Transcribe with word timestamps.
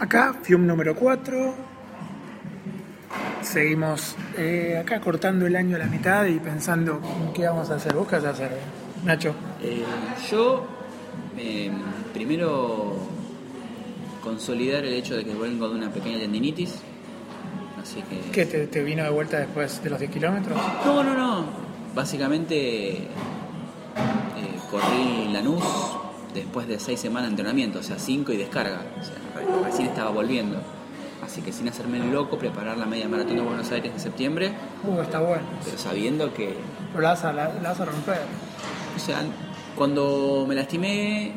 Acá, 0.00 0.34
FIUM 0.42 0.66
número 0.66 0.96
4. 0.96 1.54
Seguimos 3.42 4.16
eh, 4.38 4.78
acá 4.80 4.98
cortando 4.98 5.46
el 5.46 5.54
año 5.54 5.76
a 5.76 5.78
la 5.78 5.84
mitad 5.84 6.24
y 6.24 6.38
pensando 6.38 7.02
en 7.20 7.34
qué 7.34 7.46
vamos 7.46 7.68
a 7.70 7.74
hacer. 7.74 7.94
¿Vos 7.94 8.08
qué 8.08 8.16
vas 8.16 8.24
a 8.24 8.30
hacer, 8.30 8.50
Nacho? 9.04 9.34
Eh, 9.62 9.84
yo, 10.30 10.66
eh, 11.36 11.70
primero, 12.14 12.96
consolidar 14.22 14.86
el 14.86 14.94
hecho 14.94 15.16
de 15.16 15.24
que 15.24 15.34
vengo 15.34 15.68
de 15.68 15.74
una 15.74 15.90
pequeña 15.90 16.18
tendinitis. 16.18 16.76
Así 17.78 18.00
que. 18.00 18.30
¿Qué 18.32 18.46
te, 18.46 18.68
te 18.68 18.82
vino 18.82 19.04
de 19.04 19.10
vuelta 19.10 19.38
después 19.38 19.84
de 19.84 19.90
los 19.90 19.98
10 19.98 20.10
kilómetros? 20.10 20.58
No, 20.86 21.04
no, 21.04 21.14
no. 21.14 21.44
Básicamente 21.94 23.06
corrí 24.70 25.28
Lanús 25.32 25.64
después 26.34 26.66
de 26.68 26.78
seis 26.78 27.00
semanas 27.00 27.28
de 27.28 27.30
entrenamiento, 27.30 27.78
o 27.80 27.82
sea, 27.82 27.98
cinco 27.98 28.32
y 28.32 28.36
descarga. 28.36 28.82
O 29.00 29.04
sea, 29.04 29.14
re- 29.34 29.64
recién 29.64 29.88
estaba 29.88 30.10
volviendo. 30.10 30.58
Así 31.22 31.42
que 31.42 31.52
sin 31.52 31.68
hacerme 31.68 31.98
el 31.98 32.10
loco, 32.10 32.38
preparar 32.38 32.76
la 32.78 32.86
media 32.86 33.08
maratón 33.08 33.36
de 33.36 33.42
Buenos 33.42 33.70
Aires 33.70 33.92
en 33.92 34.00
septiembre, 34.00 34.52
Uh, 34.84 35.00
está 35.00 35.20
bueno. 35.20 35.42
pero 35.64 35.76
sabiendo 35.78 36.32
que, 36.32 36.56
Pero 36.92 37.02
la 37.02 37.10
vas 37.10 37.24
a, 37.24 37.32
la, 37.32 37.52
la 37.62 37.68
vas 37.70 37.80
a 37.80 37.84
romper. 37.84 38.20
o 38.96 38.98
sea, 38.98 39.18
cuando 39.76 40.44
me 40.48 40.54
lastimé, 40.54 41.32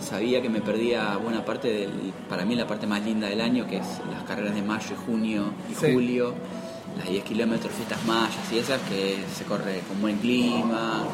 sabía 0.00 0.42
que 0.42 0.48
me 0.50 0.60
perdía 0.60 1.16
buena 1.16 1.44
parte 1.44 1.68
del, 1.72 2.12
para 2.28 2.44
mí 2.44 2.54
la 2.54 2.66
parte 2.66 2.86
más 2.86 3.02
linda 3.04 3.28
del 3.28 3.40
año, 3.40 3.66
que 3.66 3.78
es 3.78 3.86
las 4.12 4.22
carreras 4.24 4.54
de 4.54 4.62
mayo 4.62 4.86
y 4.92 5.06
junio 5.06 5.44
y 5.70 5.74
Sí. 5.74 5.92
julio, 5.94 6.34
las 6.98 7.08
10 7.08 7.24
kilómetros, 7.24 7.72
fiestas 7.72 8.04
mayas 8.06 8.52
y 8.52 8.58
esas, 8.58 8.80
que 8.82 9.16
se 9.34 9.44
corre 9.44 9.80
con 9.88 10.00
buen 10.02 10.18
clima, 10.18 11.04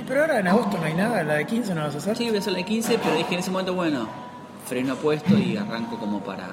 Y 0.00 0.04
Pero 0.06 0.20
ahora 0.22 0.40
en 0.40 0.48
agosto 0.48 0.78
no 0.78 0.84
hay 0.84 0.94
nada, 0.94 1.22
la 1.22 1.34
de 1.34 1.46
15 1.46 1.74
no 1.74 1.82
vas 1.82 1.94
a 1.94 1.98
hacer. 1.98 2.16
Sí, 2.16 2.26
voy 2.28 2.36
a 2.36 2.40
hacer 2.40 2.52
la 2.52 2.58
de 2.58 2.64
15, 2.64 2.98
pero 3.02 3.16
dije 3.16 3.34
en 3.34 3.40
ese 3.40 3.50
momento, 3.50 3.74
bueno, 3.74 4.08
freno 4.66 4.94
puesto 4.96 5.36
y 5.36 5.56
arranco 5.56 5.98
como 5.98 6.20
para. 6.20 6.48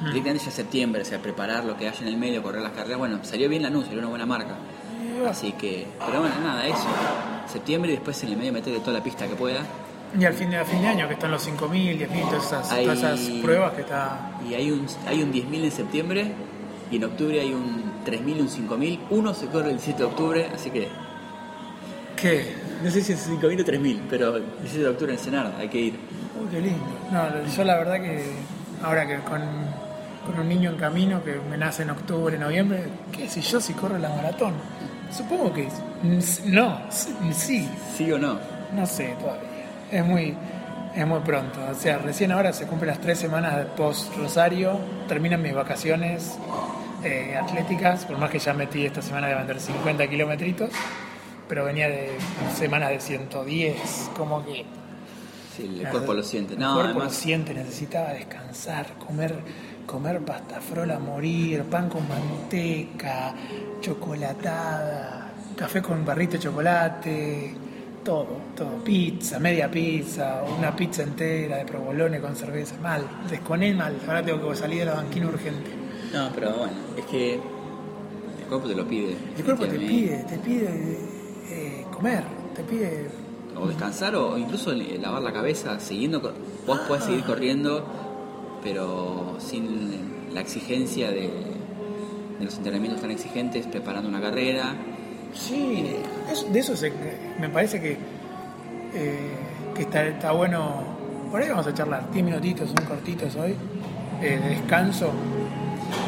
Directamente 0.00 0.44
ya 0.46 0.50
septiembre, 0.50 1.02
o 1.02 1.04
sea, 1.04 1.18
preparar 1.20 1.64
lo 1.64 1.76
que 1.76 1.86
haya 1.86 2.00
en 2.00 2.08
el 2.08 2.16
medio, 2.16 2.42
correr 2.42 2.62
las 2.62 2.72
carreras. 2.72 2.98
Bueno, 2.98 3.18
salió 3.22 3.48
bien 3.50 3.62
la 3.62 3.68
NUS, 3.70 3.84
salió 3.86 3.98
una 4.00 4.08
buena 4.08 4.26
marca. 4.26 4.54
Así 5.28 5.52
que. 5.52 5.86
Pero 6.06 6.20
bueno, 6.20 6.34
nada, 6.42 6.66
eso. 6.66 6.86
Septiembre 7.52 7.90
y 7.92 7.94
después 7.96 8.22
en 8.22 8.30
el 8.30 8.36
medio 8.38 8.52
meterle 8.52 8.80
toda 8.80 8.94
la 8.98 9.04
pista 9.04 9.26
que 9.26 9.34
pueda. 9.34 9.60
Y 10.18 10.24
al 10.24 10.32
fin 10.32 10.50
fin 10.66 10.80
de 10.82 10.88
año, 10.88 11.06
que 11.06 11.14
están 11.14 11.30
los 11.30 11.46
5.000, 11.46 11.98
10.000, 12.08 12.28
todas 12.30 12.46
esas, 12.46 12.72
Hay- 12.72 12.84
todas 12.84 12.98
esas 12.98 13.20
pruebas 13.42 13.72
que 13.74 13.82
está... 13.82 14.32
Y 14.48 14.54
hay 14.54 14.70
un, 14.72 14.86
hay 15.06 15.22
un 15.22 15.32
10.000 15.32 15.64
en 15.64 15.70
septiembre 15.70 16.32
y 16.90 16.96
en 16.96 17.04
octubre 17.04 17.38
hay 17.40 17.52
un 17.52 17.84
3.000 18.04 18.36
y 18.36 18.40
un 18.40 18.48
5.000. 18.48 18.98
Uno 19.10 19.34
se 19.34 19.46
corre 19.46 19.66
el 19.66 19.76
17 19.76 19.98
de 19.98 20.04
octubre, 20.08 20.50
así 20.54 20.70
que. 20.70 20.88
¿Qué? 22.20 22.54
No 22.82 22.90
sé 22.90 23.02
si 23.02 23.12
es 23.12 23.28
5.000 23.28 23.60
o 23.60 23.64
3.000, 23.64 24.00
pero 24.08 24.36
el 24.36 24.44
17 24.62 24.78
de 24.78 24.88
octubre 24.88 25.12
en 25.12 25.18
Senada, 25.18 25.54
hay 25.58 25.68
que 25.68 25.78
ir. 25.78 25.94
Uy, 26.40 26.48
qué 26.50 26.60
lindo. 26.60 26.84
No, 27.10 27.28
yo 27.46 27.64
la 27.64 27.76
verdad 27.76 28.00
que 28.00 28.24
ahora 28.82 29.06
que 29.06 29.16
con, 29.20 29.42
con 30.26 30.40
un 30.40 30.48
niño 30.48 30.70
en 30.70 30.76
camino 30.76 31.22
que 31.22 31.36
me 31.50 31.56
nace 31.56 31.82
en 31.82 31.90
octubre, 31.90 32.38
noviembre, 32.38 32.84
¿qué 33.12 33.28
sé 33.28 33.40
yo 33.40 33.60
si 33.60 33.74
corre 33.74 33.98
la 33.98 34.08
maratón? 34.10 34.54
Supongo 35.10 35.52
que 35.52 35.68
no, 36.46 36.80
sí, 36.90 37.14
sí, 37.32 37.68
¿Sí 37.96 38.12
o 38.12 38.18
no? 38.18 38.38
no 38.74 38.86
sé 38.86 39.14
todavía. 39.18 39.66
Es 39.90 40.04
muy, 40.04 40.34
es 40.94 41.06
muy 41.06 41.20
pronto. 41.20 41.58
O 41.70 41.74
sea, 41.74 41.98
recién 41.98 42.32
ahora 42.32 42.52
se 42.52 42.66
cumplen 42.66 42.88
las 42.88 43.00
tres 43.00 43.18
semanas 43.18 43.66
post 43.76 44.16
Rosario, 44.16 44.78
terminan 45.08 45.42
mis 45.42 45.54
vacaciones 45.54 46.38
eh, 47.02 47.36
atléticas, 47.36 48.04
por 48.04 48.18
más 48.18 48.30
que 48.30 48.38
ya 48.38 48.54
metí 48.54 48.86
esta 48.86 49.02
semana 49.02 49.28
de 49.28 49.34
vender 49.34 49.60
50 49.60 50.06
kilometritos, 50.08 50.70
pero 51.50 51.64
venía 51.64 51.88
de 51.88 52.10
semanas 52.56 52.90
de 52.90 53.00
110, 53.00 54.10
como 54.16 54.44
que 54.46 54.64
Sí, 55.56 55.80
el 55.80 55.88
cuerpo 55.88 56.14
lo 56.14 56.22
siente. 56.22 56.54
el 56.54 56.60
No, 56.60 56.74
cuerpo 56.74 57.00
lo 57.00 57.10
siente, 57.10 57.52
necesitaba 57.52 58.10
descansar, 58.12 58.86
comer, 59.04 59.34
comer 59.84 60.20
pasta 60.20 60.60
frola 60.60 60.94
a 60.94 60.98
morir, 61.00 61.64
pan 61.64 61.88
con 61.88 62.08
manteca, 62.08 63.34
chocolatada, 63.80 65.32
café 65.56 65.82
con 65.82 66.04
barrito 66.04 66.34
de 66.34 66.38
chocolate, 66.38 67.52
todo, 68.04 68.28
todo, 68.56 68.76
pizza, 68.84 69.40
media 69.40 69.68
pizza, 69.68 70.44
una 70.56 70.74
pizza 70.76 71.02
entera 71.02 71.56
de 71.56 71.64
provolone 71.64 72.20
con 72.20 72.36
cerveza, 72.36 72.76
mal, 72.80 73.04
desconé 73.28 73.74
mal, 73.74 73.96
ahora 74.06 74.22
tengo 74.24 74.50
que 74.50 74.56
salir 74.56 74.78
de 74.78 74.84
la 74.84 74.94
banquina 74.94 75.26
urgente. 75.26 75.70
No, 76.12 76.30
pero 76.32 76.52
bueno, 76.58 76.72
es 76.96 77.04
que 77.06 77.34
el 77.34 78.46
cuerpo 78.48 78.68
te 78.68 78.74
lo 78.76 78.86
pide. 78.86 79.16
El 79.36 79.44
cuerpo 79.44 79.66
te 79.66 79.78
pide, 79.80 80.24
te 80.28 80.38
pide 80.38 81.19
eh, 81.50 81.84
comer, 81.92 82.22
te 82.54 82.62
pide 82.62 83.08
O 83.56 83.66
descansar 83.66 84.14
o 84.14 84.38
incluso 84.38 84.72
eh, 84.72 84.98
lavar 85.00 85.22
la 85.22 85.32
cabeza 85.32 85.78
siguiendo. 85.80 86.20
Vos 86.66 86.78
podés 86.80 87.04
seguir 87.04 87.24
corriendo, 87.24 87.84
pero 88.62 89.36
sin 89.38 90.30
la 90.32 90.40
exigencia 90.40 91.10
de, 91.10 91.28
de 92.38 92.44
los 92.44 92.56
entrenamientos 92.56 93.00
tan 93.00 93.10
exigentes, 93.10 93.66
preparando 93.66 94.08
una 94.08 94.20
carrera. 94.20 94.74
Sí, 95.34 95.84
eso- 96.30 96.46
de 96.50 96.58
eso 96.58 96.76
se- 96.76 96.92
me 97.40 97.48
parece 97.48 97.80
que, 97.80 97.92
eh, 98.94 99.30
que 99.74 99.82
está, 99.82 100.06
está 100.06 100.32
bueno. 100.32 100.82
Por 101.30 101.40
ahí 101.42 101.48
vamos 101.48 101.66
a 101.66 101.74
charlar 101.74 102.10
10 102.12 102.24
minutitos, 102.24 102.68
son 102.70 102.84
cortitos 102.86 103.34
hoy, 103.36 103.54
eh, 104.22 104.38
de 104.42 104.48
descanso. 104.50 105.06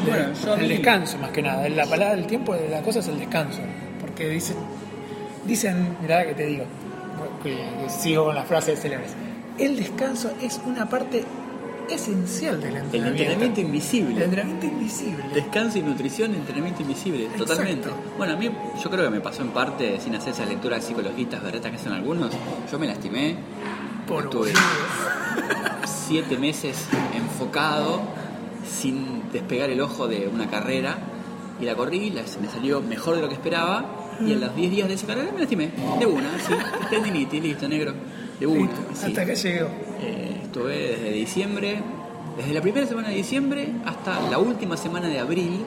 De- 0.04 0.10
Bueno, 0.10 0.32
yo 0.44 0.54
el 0.54 0.60
mí- 0.62 0.69
descanso 0.69 1.19
más 1.19 1.30
que 1.30 1.42
nada. 1.42 1.69
La 1.69 1.86
palabra, 1.86 2.14
el 2.14 2.26
tiempo 2.26 2.54
de 2.54 2.69
la 2.69 2.82
cosa 2.82 3.00
es 3.00 3.09
el 3.09 3.19
descanso. 3.19 3.60
Porque 4.00 4.28
dicen, 4.28 4.56
dicen 5.44 5.97
mirá 6.00 6.25
que 6.26 6.34
te 6.34 6.47
digo, 6.47 6.64
que, 7.42 7.50
que 7.54 7.91
sigo 7.91 8.26
con 8.26 8.34
las 8.34 8.47
frases 8.47 8.80
célebres. 8.80 9.12
El 9.58 9.76
descanso 9.76 10.30
es 10.41 10.60
una 10.64 10.88
parte 10.88 11.25
esencial 11.91 12.60
del 12.60 12.76
El 12.76 12.82
entrenamiento. 12.84 13.22
entrenamiento 13.22 13.60
El 13.60 13.66
invisible. 13.66 14.25
entrenamiento 14.25 14.66
invisible. 14.66 15.25
Descanso 15.34 15.78
y 15.78 15.82
nutrición, 15.82 16.34
entrenamiento 16.34 16.82
invisible, 16.82 17.25
Exacto. 17.25 17.44
totalmente. 17.44 17.88
Bueno, 18.16 18.32
a 18.32 18.36
mí 18.36 18.50
yo 18.82 18.91
creo 18.91 19.04
que 19.04 19.10
me 19.10 19.20
pasó 19.20 19.42
en 19.42 19.48
parte, 19.48 20.00
sin 20.00 20.14
hacer 20.14 20.32
esa 20.32 20.47
lectura 20.47 20.76
de 20.76 20.82
psicologistas 20.82 21.42
berretas 21.42 21.70
que 21.70 21.76
hacen 21.76 21.92
algunos, 21.92 22.30
yo 22.70 22.78
me 22.78 22.86
lastimé, 22.86 23.36
Por 24.06 24.24
estuve 24.24 24.53
siete 26.09 26.38
meses 26.38 26.86
enfocado, 27.14 28.00
sin 28.66 29.30
despegar 29.32 29.70
el 29.70 29.80
ojo 29.80 30.06
de 30.09 30.28
una 30.28 30.48
carrera, 30.48 30.97
y 31.60 31.64
la 31.64 31.74
corrí, 31.74 32.10
la- 32.10 32.22
me 32.41 32.48
salió 32.48 32.80
mejor 32.80 33.16
de 33.16 33.22
lo 33.22 33.28
que 33.28 33.34
esperaba, 33.34 33.84
y 34.20 34.32
a 34.32 34.36
los 34.36 34.54
10 34.54 34.70
días 34.70 34.88
de 34.88 34.94
esa 34.94 35.06
carrera 35.06 35.30
me 35.32 35.40
lastimé, 35.40 35.70
de 35.98 36.06
una, 36.06 36.38
sí, 36.38 36.54
tendinitis, 36.90 37.42
listo, 37.42 37.68
negro, 37.68 37.94
de 38.38 38.46
una, 38.46 38.60
Listo, 38.60 38.82
sí. 38.94 39.06
Hasta 39.06 39.26
que 39.26 39.34
llegó. 39.34 39.68
Eh, 40.00 40.40
estuve 40.44 40.76
desde 40.76 41.12
diciembre, 41.12 41.80
desde 42.36 42.52
la 42.52 42.60
primera 42.60 42.86
semana 42.86 43.08
de 43.08 43.14
diciembre 43.14 43.68
hasta 43.84 44.20
la 44.30 44.38
última 44.38 44.76
semana 44.76 45.08
de 45.08 45.18
abril, 45.18 45.64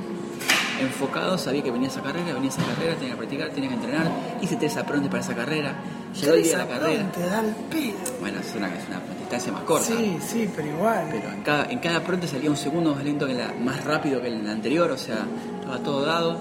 enfocado, 0.81 1.38
sabía 1.38 1.63
que 1.63 1.72
venía 1.72 1.88
esa 1.88 2.01
carrera, 2.01 2.33
venía 2.33 2.50
esa 2.50 2.63
carrera, 2.63 2.95
tenía 2.95 3.11
que 3.11 3.17
practicar, 3.17 3.50
tenía 3.50 3.69
que 3.69 3.75
entrenar, 3.75 4.11
hice 4.41 4.56
tres 4.56 4.75
aprontes 4.77 5.09
para 5.09 5.23
esa 5.23 5.35
carrera, 5.35 5.75
llegó 6.19 6.33
el 6.33 6.44
día 6.44 6.57
de 6.57 6.57
la 6.57 6.67
carrera. 6.67 7.12
Te 7.12 7.22
da 7.22 7.39
el 7.41 7.56
pedo. 7.69 7.95
Bueno, 8.19 8.39
es 8.39 8.56
una, 8.56 8.67
es 8.67 8.88
una 8.88 9.00
distancia 9.19 9.51
más 9.51 9.63
corta. 9.63 9.85
Sí, 9.85 10.17
sí, 10.22 10.50
pero 10.56 10.67
igual. 10.67 11.07
Pero 11.12 11.29
en 11.31 11.41
cada, 11.41 11.66
en 11.72 11.79
cada 11.79 12.03
pronte 12.03 12.27
salía 12.27 12.50
un 12.50 12.57
segundo 12.57 12.94
más 12.94 13.03
lento 13.03 13.27
que 13.27 13.33
la, 13.33 13.53
más 13.63 13.83
rápido 13.83 14.22
que 14.22 14.27
el 14.27 14.47
anterior, 14.47 14.91
o 14.91 14.97
sea, 14.97 15.25
estaba 15.59 15.79
todo 15.79 16.06
dado, 16.06 16.39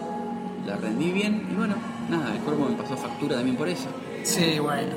la 0.66 0.76
rendí 0.76 1.10
bien 1.10 1.46
y 1.50 1.54
bueno, 1.54 1.74
nada, 2.08 2.32
el 2.34 2.40
cuerpo 2.40 2.68
me 2.68 2.76
pasó 2.76 2.96
factura 2.96 3.36
también 3.36 3.56
por 3.56 3.68
eso. 3.68 3.86
Sí, 4.22 4.58
bueno. 4.58 4.92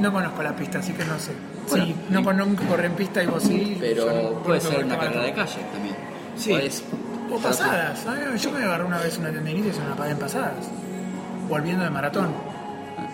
No 0.00 0.12
conozco 0.12 0.42
la 0.42 0.54
pista, 0.56 0.78
así 0.78 0.92
que 0.92 1.04
no 1.04 1.18
sé. 1.18 1.32
Bueno, 1.68 1.84
sí, 1.86 1.96
no, 2.10 2.20
y- 2.20 2.24
con- 2.24 2.36
nunca 2.36 2.64
corrí 2.66 2.86
en 2.86 2.92
pista 2.94 3.22
y 3.22 3.26
vos 3.26 3.42
sí. 3.42 3.76
Pero 3.80 4.06
no- 4.06 4.30
puede 4.42 4.60
ser 4.60 4.84
una 4.84 4.98
carrera 4.98 5.22
de 5.22 5.32
calle 5.32 5.58
también. 5.72 5.94
Sí. 6.36 6.52
O 7.32 7.38
pasadas. 7.38 8.04
Yo 8.40 8.50
me 8.50 8.64
agarré 8.64 8.84
una 8.84 8.98
vez 8.98 9.16
una 9.18 9.30
tendinitis 9.30 9.76
en 9.78 9.84
una 9.86 9.94
pared 9.96 10.12
en 10.12 10.18
pasadas. 10.18 10.52
Volviendo 11.48 11.84
de 11.84 11.90
maratón. 11.90 12.28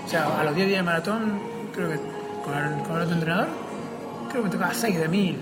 O 0.04 0.08
sea, 0.08 0.40
a 0.40 0.44
los 0.44 0.54
10 0.54 0.66
días 0.68 0.78
de 0.78 0.82
maratón, 0.84 1.38
creo 1.74 1.90
que 1.90 1.96
con 2.44 2.54
el, 2.56 2.82
con 2.84 2.96
el 2.96 3.02
otro 3.02 3.14
entrenador, 3.14 3.48
creo 4.30 4.42
que 4.42 4.48
me 4.48 4.52
tocaba 4.54 4.72
6 4.74 4.98
de 4.98 5.08
1000. 5.08 5.38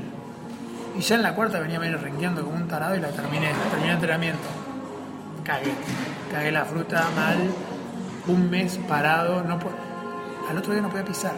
Y 0.99 1.01
ya 1.01 1.15
en 1.17 1.23
la 1.23 1.35
cuarta 1.35 1.61
venía 1.61 1.79
medio 1.79 1.99
rengueando 1.99 2.43
como 2.43 2.57
un 2.57 2.67
tarado 2.67 2.97
y 2.97 3.01
la 3.01 3.09
terminé, 3.09 3.51
terminé 3.71 3.89
el 3.91 3.95
entrenamiento. 3.95 4.49
Cagué. 5.45 5.73
Cagué 6.33 6.53
la 6.53 6.65
fruta 6.65 7.05
mal. 7.15 7.39
Un 8.29 8.51
mes 8.51 8.79
parado. 8.89 9.43
No 9.43 9.59
Al 10.49 10.59
otro 10.59 10.73
día 10.73 10.83
no 10.83 10.89
podía 10.91 11.05
pisar. 11.05 11.35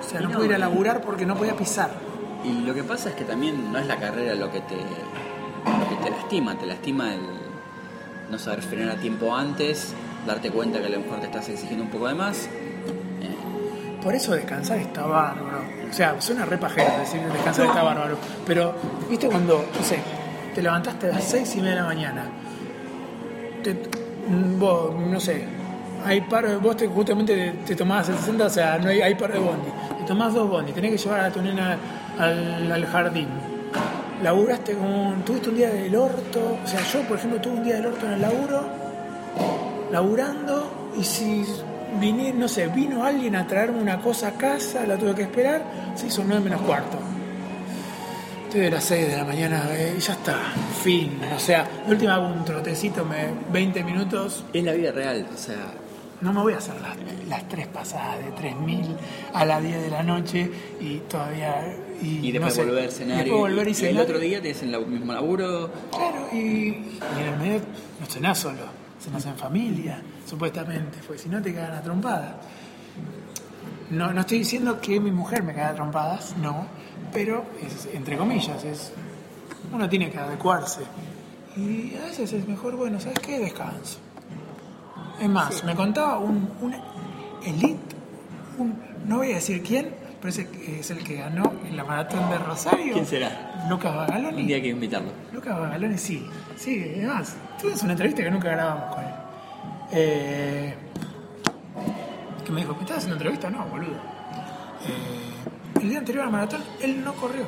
O 0.00 0.08
sea, 0.08 0.20
no, 0.20 0.28
no, 0.28 0.34
podía 0.36 0.48
ir 0.50 0.54
a 0.54 0.58
y- 0.58 0.60
laburar 0.60 1.00
porque 1.00 1.26
no 1.26 1.34
podía 1.36 1.56
pisar. 1.56 1.90
Y 2.44 2.60
lo 2.64 2.72
que 2.74 2.84
pasa 2.84 3.08
es 3.10 3.14
que 3.16 3.24
también 3.24 3.72
no 3.72 3.78
es 3.78 3.86
la 3.86 3.96
carrera 3.96 4.34
lo 4.34 4.50
que 4.52 4.60
te, 4.60 4.76
lo 4.76 5.88
que 5.88 5.96
te 6.04 6.10
lastima, 6.10 6.56
te 6.56 6.66
lastima 6.66 7.12
el 7.14 7.20
no 8.30 8.38
saber 8.38 8.62
frenar 8.62 8.96
a 8.96 9.00
tiempo 9.00 9.34
antes, 9.34 9.92
darte 10.26 10.50
cuenta 10.50 10.78
que 10.78 10.86
a 10.86 10.90
lo 10.90 11.00
mejor 11.00 11.18
te 11.20 11.26
estás 11.26 11.48
exigiendo 11.48 11.82
un 11.84 11.90
poco 11.90 12.06
de 12.08 12.14
más. 12.14 12.44
Eh, 12.46 14.00
Por 14.02 14.14
eso 14.14 14.32
descansar 14.34 14.78
está 14.78 15.04
bárbaro. 15.04 15.62
O 15.90 15.92
sea, 15.92 16.20
suena 16.20 16.44
re 16.44 16.58
pajero 16.58 16.98
decir 17.00 17.20
descansar 17.22 17.66
está 17.66 17.82
bárbaro. 17.82 18.16
Pero, 18.46 18.74
viste 19.10 19.26
cuando, 19.28 19.64
no 19.76 19.82
sé, 19.84 19.98
te 20.54 20.62
levantaste 20.62 21.08
a 21.08 21.14
las 21.14 21.24
seis 21.24 21.52
y 21.56 21.58
media 21.58 21.70
de 21.70 21.80
la 21.80 21.86
mañana. 21.86 22.22
Te, 23.64 23.74
vos, 24.58 24.94
no 24.94 25.18
sé, 25.20 25.44
hay 26.04 26.20
paro, 26.22 26.60
vos 26.60 26.76
te, 26.76 26.86
justamente 26.86 27.34
te, 27.34 27.50
te 27.66 27.76
tomabas 27.76 28.08
el 28.08 28.16
60, 28.16 28.44
o 28.46 28.50
sea, 28.50 28.78
no 28.78 28.88
hay, 28.88 29.00
hay 29.00 29.14
paro 29.14 29.34
de 29.34 29.40
bondi. 29.40 29.68
Te 29.98 30.04
tomás 30.04 30.32
dos 30.34 30.48
bondi, 30.48 30.72
tenés 30.72 30.92
que 30.92 30.98
llevar 30.98 31.20
a 31.20 31.30
tu 31.30 31.40
nena 31.42 31.76
al, 32.18 32.86
jardín. 32.86 33.28
laburaste 34.22 34.74
como 34.74 35.08
un- 35.10 35.22
tuviste 35.22 35.48
un 35.50 35.56
día 35.56 35.70
del 35.70 35.94
orto, 35.94 36.58
o 36.64 36.66
sea, 36.66 36.80
yo 36.92 37.00
por 37.08 37.18
ejemplo 37.18 37.40
tuve 37.40 37.54
un 37.54 37.64
día 37.64 37.76
del 37.76 37.86
orto 37.86 38.06
en 38.06 38.12
el 38.12 38.20
laburo, 38.22 38.62
laburando, 39.90 40.90
y 40.98 41.04
si 41.04 41.44
vine, 42.00 42.32
no 42.32 42.48
sé, 42.48 42.66
vino 42.68 43.04
alguien 43.04 43.36
a 43.36 43.46
traerme 43.46 43.80
una 43.80 44.00
cosa 44.00 44.28
a 44.28 44.32
casa, 44.32 44.84
la 44.86 44.96
tuve 44.96 45.14
que 45.14 45.22
esperar, 45.22 45.62
se 45.94 46.06
hizo 46.08 46.22
9 46.26 46.42
menos 46.44 46.60
cuarto. 46.62 46.98
Estoy 48.48 48.60
de 48.62 48.70
las 48.70 48.84
6 48.84 49.08
de 49.08 49.16
la 49.18 49.24
mañana 49.24 49.64
eh, 49.72 49.94
y 49.98 50.00
ya 50.00 50.12
está, 50.14 50.38
fin. 50.82 51.20
O 51.36 51.38
sea, 51.38 51.68
de 51.86 51.92
última 51.92 52.14
hago 52.14 52.28
un 52.28 52.44
trotecito, 52.46 53.04
me, 53.04 53.26
20 53.52 53.84
minutos, 53.84 54.42
Es 54.54 54.64
la 54.64 54.72
vida 54.72 54.90
real, 54.90 55.26
o 55.32 55.36
sea, 55.36 55.74
no 56.22 56.32
me 56.32 56.40
voy 56.40 56.54
a 56.54 56.56
hacer 56.56 56.74
las, 56.80 56.96
las 57.28 57.46
tres 57.48 57.66
pasadas 57.66 58.18
de 58.24 58.32
3.000 58.32 58.96
a 59.34 59.44
las 59.44 59.62
10 59.62 59.82
de 59.82 59.90
la 59.90 60.02
noche 60.02 60.50
y 60.80 60.96
todavía... 61.00 61.76
Y, 62.00 62.26
y 62.28 62.32
después 62.32 62.56
no 62.56 62.62
sé, 62.62 62.68
volver 62.70 62.88
a 62.88 62.90
cenar. 62.92 63.26
Y, 63.26 63.30
volver 63.30 63.68
y 63.68 63.70
y 63.70 63.74
cenar. 63.74 63.92
el 63.92 63.98
otro 64.00 64.18
día 64.18 64.40
tienes 64.40 64.62
el 64.62 64.72
lau- 64.72 64.86
mismo 64.86 65.12
laburo. 65.12 65.70
Claro, 65.90 66.28
y, 66.32 66.36
y 66.38 66.90
en 67.20 67.26
el 67.34 67.36
medio 67.38 67.60
no 68.00 68.06
cenás 68.06 68.38
solo, 68.38 68.62
cenás 68.98 69.26
en 69.26 69.36
familia, 69.36 70.00
supuestamente, 70.26 70.98
porque 71.06 71.20
si 71.22 71.28
no 71.28 71.42
te 71.42 71.52
cagan 71.54 71.76
a 71.76 71.82
trompadas. 71.82 72.32
No, 73.90 74.12
no 74.12 74.20
estoy 74.20 74.38
diciendo 74.38 74.80
que 74.80 74.98
mi 75.00 75.10
mujer 75.10 75.42
me 75.42 75.52
caga 75.54 75.68
a 75.70 75.74
trompadas, 75.74 76.34
no, 76.38 76.66
pero 77.12 77.44
es 77.62 77.88
entre 77.94 78.16
comillas, 78.16 78.62
es 78.64 78.92
uno 79.72 79.88
tiene 79.88 80.10
que 80.10 80.18
adecuarse. 80.18 80.80
Y 81.56 81.94
a 81.96 82.06
veces 82.06 82.32
es 82.32 82.46
mejor, 82.46 82.76
bueno, 82.76 83.00
¿sabes 83.00 83.18
qué? 83.18 83.38
Descanso. 83.38 83.98
Es 85.20 85.28
más, 85.28 85.64
me 85.64 85.74
contaba 85.74 86.18
un, 86.18 86.48
un 86.60 86.74
elite, 87.44 87.78
un- 88.58 88.78
no 89.06 89.16
voy 89.18 89.32
a 89.32 89.34
decir 89.36 89.62
quién, 89.62 89.90
pero 90.20 90.30
es 90.30 90.38
el, 90.38 90.46
es 90.78 90.90
el 90.90 91.02
que 91.02 91.16
ganó 91.16 91.52
en 91.68 91.76
la 91.76 91.84
maratón 91.84 92.28
de 92.30 92.38
Rosario. 92.38 92.92
¿Quién 92.94 93.06
será? 93.06 93.66
Lucas 93.68 93.94
Bagaloni. 93.94 94.40
Un 94.42 94.46
día 94.46 94.56
hay 94.56 94.62
que 94.62 94.68
invitarlo. 94.68 95.10
Lucas 95.32 95.58
Bagaloni, 95.58 95.98
sí. 95.98 96.24
Sí, 96.56 96.92
además, 96.96 97.34
tuvimos 97.60 97.82
una 97.82 97.92
entrevista 97.92 98.22
que 98.22 98.30
nunca 98.30 98.50
grabamos 98.50 98.94
con 98.94 99.04
él. 99.04 99.10
Eh, 99.92 100.74
que 102.44 102.52
me 102.52 102.60
dijo, 102.60 102.74
¿me 102.74 102.80
estás 102.82 102.98
haciendo 102.98 103.16
entrevista? 103.16 103.50
No, 103.50 103.64
boludo. 103.66 103.96
Eh, 104.86 105.37
el 105.80 105.88
día 105.90 105.98
anterior 105.98 106.24
al 106.24 106.30
maratón, 106.32 106.62
él 106.80 107.02
no 107.04 107.14
corrió. 107.14 107.44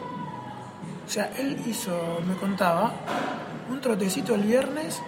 O 1.07 1.11
sea, 1.13 1.31
él 1.39 1.61
hizo, 1.67 2.21
me 2.27 2.35
contaba, 2.35 2.93
un 3.71 3.81
trotecito 3.81 4.35
el 4.35 4.43
viernes 4.43 5.01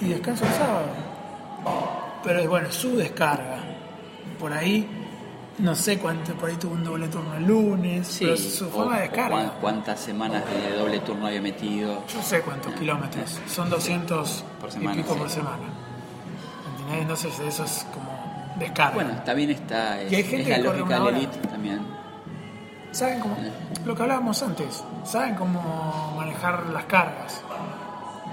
y 0.00 0.08
descanso 0.08 0.44
el 0.46 0.52
sábado. 0.52 0.86
Pero 2.24 2.48
bueno, 2.48 2.70
su 2.72 2.96
descarga. 2.96 3.58
Por 4.38 4.52
ahí, 4.52 4.88
no 5.58 5.74
sé 5.74 5.98
cuánto, 5.98 6.32
por 6.34 6.48
ahí 6.48 6.56
tuvo 6.56 6.72
un 6.72 6.84
doble 6.84 7.08
turno 7.08 7.34
el 7.34 7.44
lunes, 7.44 8.16
pero 8.18 8.36
su 8.36 8.70
forma 8.70 8.96
de 8.96 9.02
descarga. 9.02 9.28
cuán- 9.30 9.52
cuántas 9.60 10.00
semanas 10.00 10.42
de 10.46 10.76
doble 10.78 11.00
turno 11.00 11.26
había 11.26 11.42
metido. 11.42 12.02
Yo 12.06 12.22
sé 12.22 12.40
cuántos 12.40 12.72
kilómetros, 12.74 13.38
son 13.46 13.68
200 13.68 14.44
Por 14.60 14.72
semana, 14.72 14.98
y 14.98 15.02
pico 15.02 15.12
sí. 15.14 15.18
por 15.20 15.28
semana. 15.30 15.58
¿Entendés? 16.78 17.02
Entonces 17.02 17.38
eso 17.40 17.64
es 17.64 17.86
como 17.92 18.10
descarga. 18.58 18.94
Bueno, 18.94 19.22
también 19.24 19.50
está. 19.50 20.00
Es, 20.00 20.12
Y 20.12 20.16
hay 20.16 20.24
gente 20.24 20.42
es 20.42 20.48
la 20.48 20.56
que 20.56 20.62
corre 20.64 20.78
lógica 20.78 21.00
del 21.04 21.14
elite 21.16 21.38
también. 21.48 21.99
Saben 22.92 23.20
cómo, 23.20 23.36
lo 23.84 23.94
que 23.94 24.02
hablábamos 24.02 24.42
antes, 24.42 24.84
saben 25.04 25.34
cómo 25.34 26.14
manejar 26.16 26.66
las 26.66 26.84
cargas. 26.84 27.42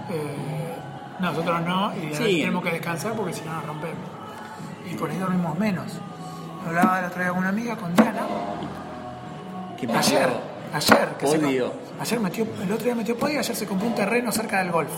Eh, 0.09 0.75
nosotros 1.19 1.61
no, 1.61 1.93
y 1.95 2.13
Sí. 2.15 2.39
tenemos 2.41 2.63
que 2.63 2.71
descansar 2.71 3.13
porque 3.13 3.33
si 3.33 3.41
no 3.45 3.53
nos 3.53 3.65
rompemos. 3.65 3.97
Y 4.89 4.95
por 4.95 5.09
ahí 5.09 5.17
dormimos 5.17 5.57
menos. 5.57 5.85
Hablaba 6.65 6.99
el 6.99 7.05
otro 7.05 7.19
día 7.21 7.29
con 7.29 7.39
una 7.39 7.49
amiga, 7.49 7.75
con 7.75 7.93
Diana, 7.95 8.21
metió 9.81 9.97
ayer, 9.97 10.29
ayer, 10.73 11.09
que 11.17 11.27
se 11.27 11.39
podio. 11.39 11.73
ayer 11.99 12.19
metió, 12.19 12.47
el 12.61 12.71
otro 12.71 12.85
día 12.85 12.95
metió 12.95 13.17
podio, 13.17 13.39
ayer 13.39 13.55
se 13.55 13.65
compró 13.67 13.87
un 13.87 13.95
terreno 13.95 14.31
cerca 14.31 14.59
del 14.59 14.71
golf. 14.71 14.91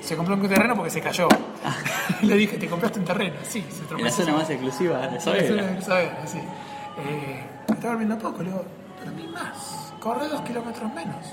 Se 0.00 0.16
compró 0.16 0.34
un 0.34 0.48
terreno 0.48 0.74
porque 0.74 0.90
se 0.90 1.00
cayó. 1.00 1.28
Le 2.22 2.34
dije, 2.36 2.56
¿te 2.58 2.68
compraste 2.68 2.98
un 2.98 3.04
terreno? 3.04 3.36
Sí, 3.44 3.64
se 3.70 3.76
En 3.78 3.82
la 3.82 3.88
tropezó. 3.88 4.22
zona 4.24 4.36
más 4.38 4.50
exclusiva 4.50 5.06
de 5.06 5.20
Saavedra. 5.20 5.76
sí, 5.78 5.82
Saavedra, 5.84 6.26
sí. 6.26 6.38
Eh, 6.38 7.44
estaba 7.68 7.94
durmiendo 7.94 8.18
poco, 8.18 8.42
le 8.42 8.50
digo, 8.50 8.64
dormí 9.04 9.28
más, 9.28 9.92
corre 10.00 10.28
dos 10.28 10.40
kilómetros 10.42 10.92
menos. 10.92 11.26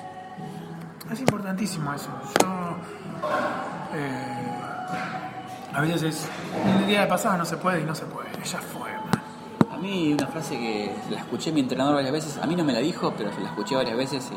Es 1.12 1.20
importantísimo 1.20 1.94
eso. 1.94 2.10
Yo, 2.42 2.78
eh, 3.96 4.50
a 5.74 5.82
veces 5.82 6.04
es, 6.04 6.28
un 6.66 6.88
día 6.88 7.02
de 7.02 7.08
pasada 7.08 7.38
no 7.38 7.46
se 7.46 7.58
puede 7.58 7.82
y 7.82 7.84
no 7.84 7.96
se 7.96 8.06
puede, 8.06 8.30
ya 8.44 8.60
fue. 8.60 8.90
A 9.72 9.78
mí 9.78 10.14
una 10.14 10.28
frase 10.28 10.58
que 10.58 10.96
la 11.10 11.20
escuché 11.20 11.52
mi 11.52 11.62
entrenador 11.62 11.96
varias 11.96 12.12
veces, 12.12 12.38
a 12.38 12.46
mí 12.46 12.56
no 12.56 12.64
me 12.64 12.74
la 12.74 12.80
dijo, 12.80 13.14
pero 13.18 13.32
la 13.42 13.50
escuché 13.50 13.76
varias 13.76 13.96
veces 13.96 14.30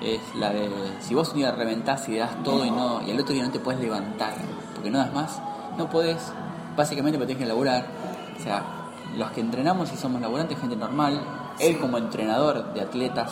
y 0.00 0.06
es 0.14 0.20
la 0.36 0.50
de 0.50 0.70
si 1.00 1.14
vos 1.14 1.30
un 1.30 1.38
día 1.38 1.50
reventás 1.52 2.08
y 2.08 2.16
das 2.16 2.42
todo 2.44 2.64
y 2.64 2.70
no 2.70 3.02
y 3.02 3.10
al 3.10 3.18
otro 3.18 3.34
día 3.34 3.44
no 3.44 3.50
te 3.50 3.58
puedes 3.58 3.80
levantar 3.80 4.34
porque 4.74 4.90
no 4.90 4.98
das 4.98 5.12
más, 5.12 5.40
no 5.76 5.90
podés, 5.90 6.32
básicamente 6.76 7.18
porque 7.18 7.34
tenés 7.34 7.42
que 7.42 7.48
laburar. 7.48 7.86
O 8.38 8.42
sea, 8.42 8.62
los 9.16 9.30
que 9.32 9.40
entrenamos 9.40 9.92
y 9.92 9.96
somos 9.96 10.20
laburantes, 10.20 10.58
gente 10.58 10.76
normal, 10.76 11.20
él 11.60 11.78
como 11.78 11.98
entrenador 11.98 12.72
de 12.74 12.80
atletas 12.80 13.30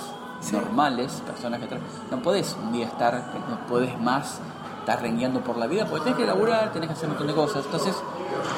normales, 0.53 1.23
personas 1.27 1.61
que 1.61 1.69
no 2.11 2.23
podés 2.23 2.57
un 2.63 2.73
día 2.73 2.87
estar, 2.87 3.15
no 3.49 3.67
podés 3.67 3.99
más 4.01 4.39
estar 4.81 5.01
rengueando 5.01 5.41
por 5.41 5.57
la 5.57 5.67
vida, 5.67 5.87
porque 5.87 6.05
tenés 6.05 6.19
que 6.19 6.27
laburar, 6.27 6.73
tenés 6.73 6.89
que 6.89 6.93
hacer 6.95 7.05
un 7.09 7.11
montón 7.15 7.27
de 7.29 7.35
cosas. 7.35 7.65
Entonces, 7.65 7.95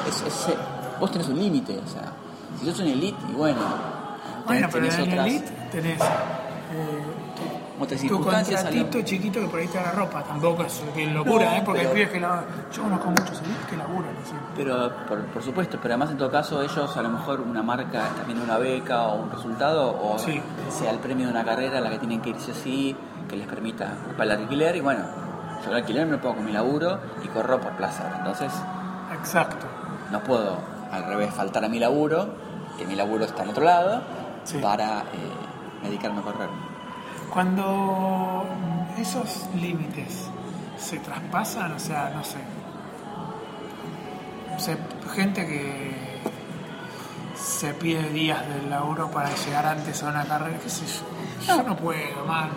es, 0.09 0.21
es- 0.23 0.55
vos 0.99 1.11
tenés 1.11 1.27
un 1.29 1.39
límite, 1.39 1.79
o 1.85 1.87
sea, 1.87 2.11
si 2.59 2.65
sos 2.65 2.79
un 2.79 2.87
elite, 2.87 3.17
y 3.29 3.33
bueno, 3.33 3.59
Bueno, 4.45 4.67
tenés, 4.69 4.95
pero 4.95 5.05
otras, 5.09 5.27
elite 5.27 5.51
tenés 5.71 6.01
eh, 6.01 7.03
otras 7.79 8.01
tu 8.01 8.07
circunstancias. 8.07 8.65
chiquito 9.05 9.39
que 9.41 9.47
por 9.47 9.59
ahí 9.59 9.67
te 9.67 9.77
da 9.77 9.91
ropa, 9.91 10.23
tampoco 10.23 10.63
es 10.63 10.81
que 10.93 11.05
locura, 11.07 11.45
No, 11.51 11.55
¿eh? 11.57 11.61
porque 11.65 11.79
pero- 11.81 11.89
hay 11.89 11.95
pibes 11.95 12.09
que 12.11 12.19
la, 12.19 12.43
yo 12.71 12.83
conozco 12.83 13.09
muchos 13.09 13.41
elites 13.41 13.65
que 13.69 13.77
laburan 13.77 14.15
así. 14.23 14.33
Pero 14.55 14.91
por, 15.07 15.21
por 15.25 15.43
supuesto, 15.43 15.77
pero 15.81 15.93
además 15.93 16.11
en 16.11 16.17
todo 16.17 16.31
caso 16.31 16.61
ellos 16.61 16.95
a 16.97 17.01
lo 17.01 17.09
mejor 17.09 17.41
una 17.41 17.61
marca 17.63 18.03
viendo 18.25 18.43
una 18.43 18.57
beca 18.57 19.03
o 19.07 19.21
un 19.23 19.31
resultado 19.31 19.89
o 20.01 20.17
Sí. 20.19 20.41
sea 20.69 20.91
el 20.91 20.99
premio 20.99 21.25
de 21.27 21.31
una 21.31 21.43
carrera 21.45 21.77
a 21.77 21.81
la 21.81 21.89
que 21.89 21.99
tienen 21.99 22.21
que 22.21 22.31
irse 22.31 22.51
así, 22.51 22.95
que 23.29 23.35
les 23.35 23.47
permita 23.47 23.93
para 24.17 24.33
el 24.33 24.41
alquiler 24.41 24.75
y 24.75 24.81
bueno, 24.81 25.01
yo 25.63 25.69
el 25.71 25.75
alquiler 25.77 26.05
me 26.05 26.13
lo 26.13 26.21
pongo 26.21 26.35
con 26.35 26.45
mi 26.45 26.51
laburo 26.51 26.99
y 27.23 27.27
corro 27.27 27.59
por 27.59 27.71
placer. 27.73 28.05
Entonces 28.17 28.51
Exacto. 29.13 29.65
no 30.11 30.19
puedo 30.21 30.57
al 30.91 31.03
revés 31.05 31.33
faltar 31.33 31.63
a 31.65 31.69
mi 31.69 31.79
laburo, 31.79 32.27
que 32.77 32.85
mi 32.85 32.95
laburo 32.95 33.25
está 33.25 33.43
en 33.43 33.49
otro 33.49 33.63
lado, 33.65 34.01
Sí. 34.43 34.57
para 34.59 34.99
eh, 34.99 35.83
dedicarme 35.83 36.19
a 36.19 36.23
correr. 36.23 36.49
Cuando 37.37 38.43
esos 38.97 39.45
límites 39.61 40.25
se 40.75 40.97
traspasan, 40.97 41.71
o 41.71 41.79
sea, 41.79 42.09
no 42.09 42.23
sé, 42.23 42.39
gente 45.13 45.45
que 45.45 45.93
se 47.35 47.75
pide 47.75 48.09
días 48.09 48.41
del 48.49 48.71
laburo 48.71 49.11
para 49.11 49.29
llegar 49.35 49.67
antes 49.67 50.01
a 50.01 50.09
una 50.09 50.25
carrera, 50.25 50.57
qué 50.57 50.67
sé 50.67 50.87
yo, 50.87 51.45
yo 51.45 51.61
no 51.61 51.77
puedo, 51.77 52.25
man. 52.25 52.49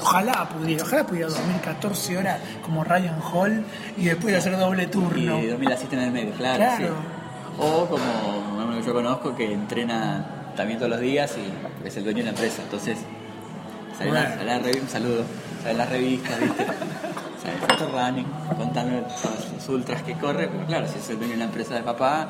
Ojalá 0.00 0.48
pudiera, 0.48 0.84
ojalá 0.84 1.04
pudiera 1.04 1.28
dormir 1.28 1.60
14 1.60 2.18
horas 2.18 2.38
como 2.64 2.84
Ryan 2.84 3.18
Hall 3.20 3.64
y 3.96 4.04
después 4.04 4.36
hacer 4.36 4.56
doble 4.56 4.86
turno. 4.86 5.40
Y 5.40 5.48
dormir 5.48 5.70
la 5.70 5.76
siesta 5.76 5.96
en 5.96 6.02
el 6.02 6.12
medio, 6.12 6.34
claro. 6.34 6.58
Claro. 6.58 6.86
sí. 6.86 6.92
O 7.58 7.84
como 7.84 8.64
un 8.64 8.78
que 8.78 8.86
yo 8.86 8.92
conozco 8.92 9.34
que 9.34 9.52
entrena 9.52 10.41
también 10.56 10.78
todos 10.78 10.90
los 10.90 11.00
días 11.00 11.32
y 11.36 11.86
es 11.86 11.96
el 11.96 12.04
dueño 12.04 12.18
de 12.18 12.24
la 12.24 12.30
empresa. 12.30 12.62
Entonces, 12.62 12.98
sale 13.98 14.08
en 14.10 14.14
la- 14.14 14.28
Bueno. 14.28 14.44
la 14.44 14.58
revi- 14.60 14.80
un 14.80 14.88
saludo, 14.88 15.24
sale 15.60 15.70
en 15.72 15.78
las 15.78 15.88
revistas, 15.88 16.40
¿viste? 16.40 16.66
Sale 17.42 17.56
Photo 17.58 17.90
Running, 17.90 18.26
contando 18.56 19.00
todos 19.20 19.52
los 19.52 19.68
ultras 19.68 20.02
que 20.04 20.14
corre. 20.14 20.46
Pero 20.46 20.64
claro, 20.66 20.86
si 20.86 21.00
es 21.00 21.10
el 21.10 21.16
dueño 21.18 21.32
de 21.32 21.38
la 21.38 21.44
empresa 21.46 21.74
de 21.74 21.82
papá, 21.82 22.28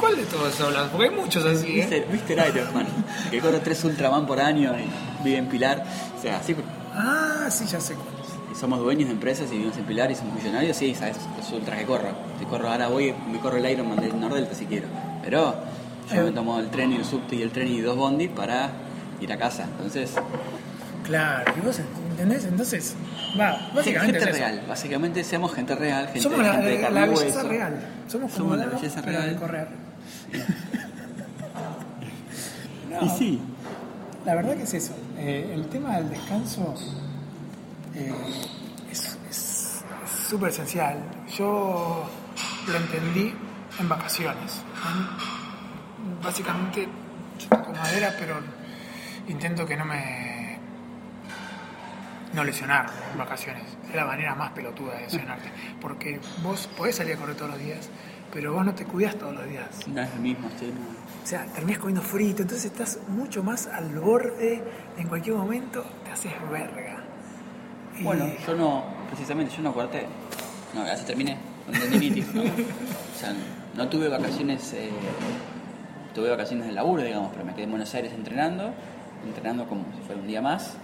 ¿Cuál 0.00 0.16
de 0.16 0.24
todos 0.24 0.60
hablas? 0.60 0.88
Porque 0.90 1.08
hay 1.08 1.14
muchos 1.14 1.44
así, 1.46 1.80
¿eh? 1.80 2.04
Mr. 2.10 2.48
Ironman, 2.48 2.86
que 3.30 3.38
corre 3.38 3.60
tres 3.60 3.82
Ultraman 3.84 4.26
por 4.26 4.40
año 4.40 4.74
y 4.78 5.22
vive 5.24 5.38
en 5.38 5.46
Pilar. 5.46 5.84
O 6.18 6.20
sea, 6.20 6.42
sí, 6.42 6.56
Ah, 6.96 7.46
sí, 7.50 7.64
ya 7.66 7.80
sé 7.80 7.94
cuál 7.94 8.08
es. 8.52 8.58
Somos 8.58 8.80
dueños 8.80 9.06
de 9.08 9.14
empresas 9.14 9.46
y 9.50 9.52
vivimos 9.52 9.76
en 9.76 9.84
Pilar 9.84 10.10
y 10.10 10.14
somos 10.16 10.34
millonarios, 10.34 10.76
sí, 10.76 10.94
sabes, 10.94 11.16
los 11.36 11.50
ultras 11.52 11.78
que 11.78 11.84
corro. 11.86 12.08
Si 12.40 12.44
corro 12.44 12.68
ahora 12.70 12.88
voy, 12.88 13.14
me 13.30 13.38
corro 13.38 13.56
el 13.56 13.70
Ironman 13.70 13.98
del 14.00 14.18
Nordelta 14.20 14.54
si 14.54 14.66
quiero. 14.66 14.88
Pero 15.22 15.54
yo 16.12 16.22
me 16.24 16.30
tomo 16.32 16.58
el 16.58 16.68
tren 16.70 16.92
y 16.92 16.96
el 16.96 17.04
subte 17.04 17.36
y 17.36 17.42
el 17.42 17.50
tren 17.50 17.68
y 17.68 17.80
dos 17.80 17.96
bondi 17.96 18.28
para 18.28 18.70
ir 19.20 19.32
a 19.32 19.38
casa. 19.38 19.64
Entonces, 19.64 20.12
Claro, 21.04 21.52
y 21.54 21.60
vos 21.60 21.78
entendés, 22.10 22.44
entonces, 22.46 22.94
va, 23.38 23.70
básicamente 23.74 24.18
gente 24.18 24.30
es 24.30 24.36
eso. 24.36 24.46
real. 24.46 24.62
Básicamente 24.66 25.24
seamos 25.24 25.52
gente 25.54 25.74
real, 25.74 26.06
gente, 26.06 26.20
Somos 26.20 26.38
la, 26.38 26.52
gente 26.54 26.68
belleza 26.68 27.10
hueso. 27.10 27.48
real. 27.48 27.80
Somos, 28.08 28.32
como 28.32 28.44
Somos 28.54 28.58
la 28.58 28.66
belleza 28.74 29.00
real. 29.02 29.36
correr. 29.36 29.68
Y 33.02 33.08
sí, 33.18 33.40
La 34.24 34.36
verdad 34.36 34.56
que 34.56 34.62
es 34.62 34.74
eso. 34.74 34.92
Eh, 35.18 35.50
el 35.52 35.66
tema 35.66 35.96
del 35.96 36.10
descanso 36.10 36.74
eh, 37.94 38.12
es 38.90 39.18
es 39.28 39.82
súper 40.28 40.50
esencial. 40.50 40.96
Yo 41.36 42.04
lo 42.68 42.76
entendí 42.76 43.34
en 43.80 43.88
vacaciones. 43.88 44.60
Básicamente, 46.22 46.88
yo 47.38 47.48
toco 47.48 47.72
madera, 47.72 48.14
pero 48.18 48.36
intento 49.28 49.66
que 49.66 49.76
no 49.76 49.84
me. 49.84 50.58
no 52.32 52.42
lesionar 52.44 52.90
en 53.12 53.18
vacaciones. 53.18 53.62
Es 53.88 53.94
la 53.94 54.04
manera 54.06 54.34
más 54.34 54.50
pelotuda 54.52 54.94
de 54.94 55.02
lesionarte. 55.02 55.48
Porque 55.80 56.20
vos 56.42 56.66
podés 56.76 56.96
salir 56.96 57.14
a 57.14 57.16
correr 57.16 57.36
todos 57.36 57.52
los 57.52 57.60
días, 57.60 57.88
pero 58.32 58.52
vos 58.52 58.64
no 58.64 58.74
te 58.74 58.84
cuidás 58.84 59.16
todos 59.16 59.34
los 59.34 59.48
días. 59.48 59.66
No 59.86 60.00
es 60.02 60.10
lo 60.14 60.20
mismo, 60.20 60.48
sí, 60.58 60.66
no. 60.74 61.04
O 61.22 61.26
sea, 61.26 61.46
terminás 61.46 61.78
comiendo 61.78 62.02
frito, 62.02 62.42
entonces 62.42 62.66
estás 62.70 62.98
mucho 63.08 63.42
más 63.42 63.66
al 63.68 63.88
borde. 63.98 64.62
En 64.98 65.08
cualquier 65.08 65.36
momento 65.36 65.84
te 66.04 66.10
haces 66.10 66.32
verga. 66.50 67.02
Y- 67.98 68.02
Bueno, 68.02 68.26
yo 68.46 68.54
no, 68.56 68.84
precisamente, 69.08 69.54
yo 69.56 69.62
no 69.62 69.72
corté. 69.72 70.06
No, 70.74 70.84
ya 70.84 70.96
se 70.96 71.04
terminé 71.04 71.38
con 71.64 71.74
tendinitis, 71.80 72.34
¿no? 72.34 72.42
O 73.14 73.18
sea, 73.18 73.32
no 73.76 73.88
tuve 73.88 74.08
vacaciones, 74.08 74.72
eh, 74.72 74.90
tuve 76.14 76.30
vacaciones 76.30 76.66
de 76.66 76.72
laburo, 76.72 77.02
digamos, 77.02 77.30
pero 77.32 77.44
me 77.44 77.52
quedé 77.52 77.64
en 77.64 77.70
Buenos 77.70 77.94
Aires 77.94 78.12
entrenando, 78.12 78.72
entrenando 79.26 79.66
como 79.66 79.84
si 79.96 80.02
fuera 80.06 80.20
un 80.20 80.26
día 80.26 80.40
más. 80.40 80.74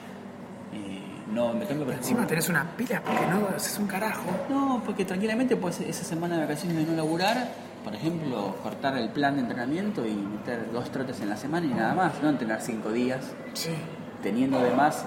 Y 0.72 1.32
no 1.32 1.52
me 1.52 1.64
tengo 1.66 1.86
que 1.86 1.92
Encima 1.92 2.26
tenés 2.26 2.48
unas 2.48 2.66
pilas 2.76 3.00
porque 3.00 3.26
no 3.26 3.48
haces 3.56 3.78
un 3.78 3.86
carajo. 3.86 4.24
No, 4.48 4.82
porque 4.84 5.04
tranquilamente 5.04 5.56
pues 5.56 5.80
esa 5.80 6.04
semana 6.04 6.36
de 6.36 6.42
vacaciones 6.42 6.76
de 6.76 6.84
no 6.84 6.96
laburar, 6.96 7.48
por 7.84 7.94
ejemplo, 7.94 8.56
cortar 8.62 8.96
el 8.96 9.08
plan 9.10 9.34
de 9.36 9.42
entrenamiento 9.42 10.06
y 10.06 10.12
meter 10.12 10.70
dos 10.72 10.90
trotes 10.90 11.20
en 11.20 11.28
la 11.30 11.36
semana 11.36 11.66
y 11.66 11.70
nada 11.70 11.94
más, 11.94 12.22
no 12.22 12.28
entrenar 12.28 12.60
cinco 12.60 12.90
días, 12.92 13.20
Sí. 13.54 13.70
teniendo 14.22 14.58
además, 14.58 15.04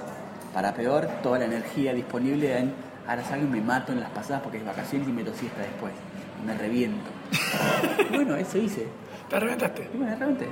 para 0.53 0.73
peor, 0.73 1.07
toda 1.21 1.39
la 1.39 1.45
energía 1.45 1.93
disponible 1.93 2.57
en 2.57 2.73
ahora 3.07 3.23
salgo 3.23 3.45
y 3.45 3.49
me 3.49 3.61
mato 3.61 3.91
en 3.91 3.99
las 3.99 4.09
pasadas 4.11 4.41
porque 4.43 4.57
es 4.59 4.65
vacaciones 4.65 5.07
y 5.07 5.11
meto 5.11 5.33
siesta 5.33 5.61
después. 5.61 5.91
Y 6.41 6.45
me 6.47 6.57
reviento. 6.57 7.09
bueno, 8.11 8.35
eso 8.35 8.57
hice. 8.57 8.87
¿Te 9.33 9.39
reventaste? 9.39 9.89
Y 9.91 9.97
bueno, 9.97 10.15
realmente. 10.15 10.47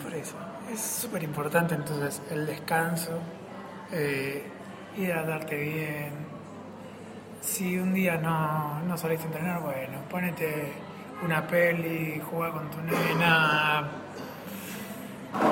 Por 0.00 0.14
eso. 0.14 0.36
Es 0.72 0.80
súper 0.80 1.24
importante 1.24 1.74
entonces 1.74 2.22
el 2.30 2.46
descanso, 2.46 3.18
eh, 3.90 4.44
hidratarte 4.96 5.56
bien. 5.56 6.12
Si 7.40 7.76
un 7.76 7.92
día 7.92 8.16
no, 8.16 8.78
no 8.84 8.96
saliste 8.96 9.24
a 9.24 9.26
entrenar, 9.26 9.60
bueno, 9.62 9.98
ponete 10.08 10.72
una 11.24 11.44
peli, 11.44 12.22
juega 12.30 12.52
con 12.52 12.70
tu 12.70 12.80
nena, 12.82 13.88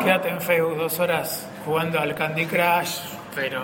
quédate 0.04 0.28
en 0.28 0.40
Facebook 0.40 0.76
dos 0.76 1.00
horas 1.00 1.48
jugando 1.64 1.98
al 1.98 2.14
Candy 2.14 2.46
Crush, 2.46 3.00
pero 3.34 3.60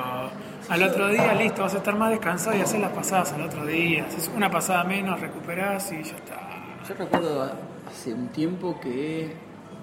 al 0.68 0.82
otro 0.82 1.06
día 1.06 1.34
listo, 1.34 1.62
vas 1.62 1.74
a 1.74 1.78
estar 1.78 1.94
más 1.94 2.10
descansado 2.10 2.56
y 2.56 2.62
hacer 2.62 2.80
las 2.80 2.90
pasadas 2.90 3.32
al 3.32 3.42
otro 3.42 3.64
día. 3.64 4.06
Haces 4.06 4.28
una 4.34 4.50
pasada 4.50 4.82
menos, 4.82 5.20
recuperás 5.20 5.92
y 5.92 6.02
ya 6.02 6.16
está. 6.16 6.40
Yo 6.88 6.94
recuerdo 6.96 7.67
hace 7.88 8.12
un 8.14 8.28
tiempo 8.28 8.78
que, 8.80 9.34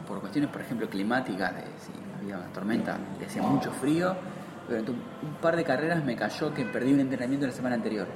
por 0.08 0.20
cuestiones, 0.22 0.50
por 0.52 0.62
ejemplo, 0.62 0.90
climáticas, 0.90 1.54
de 1.56 1.62
si 1.62 1.92
había 2.22 2.38
una 2.38 2.48
tormenta, 2.54 2.98
que 3.20 3.26
hacía 3.26 3.42
mucho 3.42 3.72
frío, 3.72 4.16
durante 4.68 4.92
un, 4.92 4.98
un 4.98 5.34
par 5.42 5.56
de 5.56 5.64
carreras 5.64 6.04
me 6.04 6.16
cayó 6.16 6.54
que 6.54 6.64
perdí 6.66 6.94
un 6.94 7.00
entrenamiento 7.02 7.46
la 7.48 7.54
semana 7.54 7.76
anterior. 7.76 8.08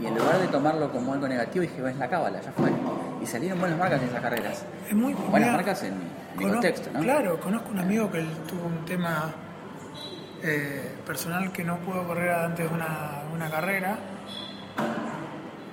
Y 0.00 0.06
en 0.06 0.14
lugar 0.16 0.38
de 0.38 0.48
tomarlo 0.48 0.90
como 0.92 1.12
algo 1.14 1.26
negativo, 1.26 1.62
dije, 1.62 1.80
"Va, 1.80 1.90
es 1.90 1.96
la 1.96 2.08
cábala, 2.08 2.40
ya 2.40 2.52
fue. 2.52 2.70
Y 3.22 3.26
salieron 3.26 3.58
buenas 3.58 3.78
marcas 3.78 4.02
en 4.02 4.08
esas 4.08 4.20
carreras. 4.20 4.64
Es 4.88 4.94
muy 4.94 5.14
Buenas 5.14 5.32
mira, 5.40 5.52
marcas 5.52 5.82
en 5.84 5.94
mi 5.98 6.42
Cono- 6.42 6.52
contexto, 6.54 6.90
¿no? 6.92 7.00
Claro, 7.00 7.40
conozco 7.40 7.70
un 7.70 7.78
amigo 7.78 8.10
que 8.10 8.20
tuvo 8.46 8.66
un 8.66 8.84
tema 8.84 9.32
eh, 10.42 10.92
personal 11.06 11.50
que 11.50 11.64
no 11.64 11.78
pudo 11.78 12.06
correr 12.06 12.30
antes 12.30 12.68
de 12.68 12.74
una, 12.74 13.22
una 13.34 13.48
carrera. 13.50 13.96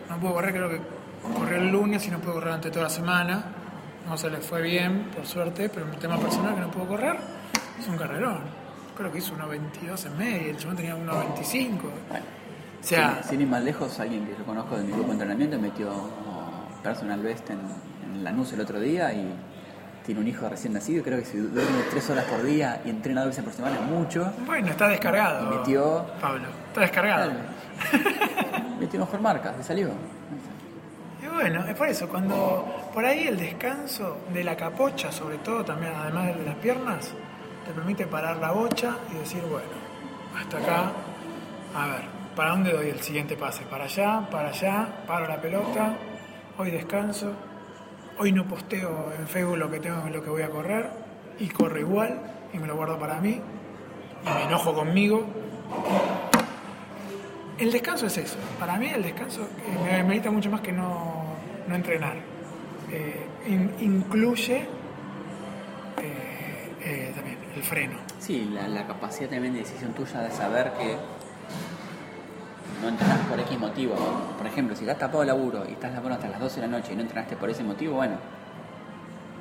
No 0.10 0.18
pudo 0.20 0.34
correr, 0.36 0.54
creo 0.54 0.70
que 0.70 0.80
corrió 1.32 1.58
el 1.58 1.70
lunes 1.70 2.06
y 2.08 2.12
no 2.12 2.20
pudo 2.20 2.34
correr 2.34 2.48
durante 2.50 2.70
toda 2.72 2.84
la 2.84 2.90
semana. 2.90 3.44
No 4.08 4.18
se 4.18 4.30
le 4.30 4.38
fue 4.38 4.62
bien, 4.62 5.10
por 5.16 5.26
suerte, 5.26 5.70
pero 5.70 5.86
un 5.86 5.92
tema 5.94 6.18
personal 6.18 6.56
que 6.56 6.62
no 6.62 6.72
pudo 6.72 6.88
correr 6.88 7.18
es 7.80 7.88
un 7.88 7.98
carrerón. 7.98 8.40
Creo 8.98 9.12
que 9.12 9.18
hizo 9.20 9.34
1.22 9.36 10.06
en 10.08 10.18
medio, 10.18 10.52
el 10.52 10.58
chabón 10.58 10.76
tenía 10.76 10.96
1.25. 10.96 11.00
Bueno, 11.08 12.26
O 12.82 12.86
sea, 12.86 13.20
sin, 13.22 13.30
sin 13.32 13.42
ir 13.42 13.48
más 13.48 13.64
lejos, 13.64 14.00
alguien 14.00 14.26
que 14.26 14.36
yo 14.38 14.44
conozco 14.46 14.76
de 14.78 14.84
mi 14.84 14.92
grupo 14.92 15.08
de 15.08 15.14
entrenamiento 15.14 15.58
metió 15.60 15.90
personal 16.84 17.22
best 17.22 17.50
en, 17.50 17.60
en 18.14 18.24
Lanús 18.24 18.52
el 18.54 18.60
otro 18.62 18.80
día 18.80 19.14
y 19.14 19.34
tiene 20.06 20.20
un 20.20 20.28
hijo 20.28 20.50
recién 20.50 20.74
nacido 20.74 21.00
y 21.00 21.04
creo 21.04 21.18
que 21.18 21.26
si 21.26 21.38
duerme 21.38 21.80
tres 21.90 22.10
horas 22.10 22.26
por 22.26 22.44
día 22.44 22.82
y 22.86 22.90
entrena 22.90 23.22
dos 23.22 23.30
veces 23.30 23.44
por 23.46 23.54
semana 23.54 23.78
es 23.78 23.82
mucho. 23.90 24.34
bueno, 24.46 24.68
está 24.68 24.90
descargado. 24.90 25.46
Y 25.54 25.58
metió- 25.58 26.06
Pablo, 26.20 26.50
está 26.68 26.82
descargado. 26.82 27.32
Metió 28.80 29.00
mejor 29.00 29.22
marca, 29.22 29.54
le 29.58 29.64
salió. 29.64 29.90
Bueno, 31.44 31.66
es 31.68 31.76
por 31.76 31.90
eso, 31.90 32.08
cuando 32.08 32.66
por 32.94 33.04
ahí 33.04 33.28
el 33.28 33.38
descanso 33.38 34.20
de 34.34 34.46
la 34.46 34.56
capocha, 34.56 35.12
sobre 35.12 35.40
todo 35.40 35.62
también, 35.66 35.92
además 35.94 36.38
de 36.38 36.46
las 36.46 36.56
piernas, 36.56 37.12
te 37.66 37.74
permite 37.74 38.08
parar 38.08 38.38
la 38.38 38.52
bocha 38.52 38.96
y 39.12 39.18
decir, 39.18 39.42
bueno, 39.42 39.68
hasta 40.40 40.58
acá, 40.58 40.92
a 41.76 41.88
ver, 41.88 42.02
¿para 42.34 42.52
dónde 42.52 42.72
doy 42.72 42.88
el 42.88 43.02
siguiente 43.02 43.36
pase? 43.36 43.66
¿Para 43.66 43.84
allá? 43.84 44.26
¿Para 44.32 44.52
allá? 44.52 44.88
¿Paro 45.06 45.28
la 45.28 45.42
pelota? 45.42 45.98
Hoy 46.58 46.72
descanso. 46.72 47.34
Hoy 48.18 48.32
no 48.32 48.46
posteo 48.46 49.12
en 49.20 49.28
Facebook 49.28 49.58
lo 49.58 49.70
que 49.70 49.82
tengo, 49.82 50.08
lo 50.10 50.24
que 50.24 50.30
voy 50.30 50.44
a 50.44 50.50
correr 50.50 50.90
y 51.40 51.50
corro 51.50 51.78
igual 51.78 52.22
y 52.54 52.58
me 52.58 52.68
lo 52.68 52.78
guardo 52.78 52.98
para 52.98 53.20
mí 53.20 53.42
y 54.26 54.30
me 54.30 54.44
enojo 54.44 54.74
conmigo 54.74 55.28
el 57.60 57.72
descanso 57.72 58.08
es 58.08 58.18
eso. 58.18 58.38
Para 58.60 58.78
mí 58.78 58.88
el 58.88 59.04
descanso 59.04 59.42
eh, 59.42 59.78
me 59.84 60.04
merita 60.04 60.32
mucho 60.32 60.50
más 60.50 60.62
que 60.62 60.72
no, 60.72 61.13
no 61.68 61.76
entrenar. 61.76 62.16
Eh, 62.92 63.26
in- 63.48 63.72
incluye 63.80 64.58
eh, 66.02 66.72
eh, 66.82 67.12
también 67.16 67.38
el 67.56 67.64
freno. 67.64 67.98
Sí, 68.20 68.50
la, 68.54 68.68
la 68.68 68.86
capacidad 68.88 69.30
también 69.30 69.54
de 69.54 69.60
decisión 69.60 69.94
tuya 69.94 70.22
de 70.22 70.32
saber 70.32 70.72
que 70.74 70.96
no 72.82 72.90
entrenás 72.90 73.20
por 73.30 73.40
X 73.40 73.60
motivo. 73.60 73.96
Por 74.38 74.48
ejemplo, 74.48 74.76
si 74.76 74.84
estás 74.84 75.00
tapado 75.00 75.22
de 75.22 75.28
laburo 75.28 75.64
y 75.68 75.74
estás 75.74 75.94
laburando 75.94 76.16
hasta 76.16 76.30
las 76.30 76.40
12 76.40 76.62
de 76.62 76.68
la 76.68 76.78
noche 76.78 76.94
y 76.94 76.96
no 76.96 77.02
entrenaste 77.04 77.36
por 77.36 77.50
ese 77.50 77.64
motivo, 77.64 77.96
bueno, 77.96 78.16